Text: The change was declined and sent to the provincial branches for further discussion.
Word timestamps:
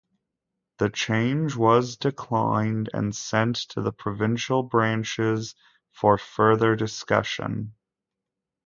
The 0.79 0.89
change 0.89 1.55
was 1.55 1.95
declined 1.97 2.89
and 2.91 3.15
sent 3.15 3.55
to 3.69 3.81
the 3.83 3.93
provincial 3.93 4.63
branches 4.63 5.53
for 5.91 6.17
further 6.17 6.75
discussion. 6.75 7.75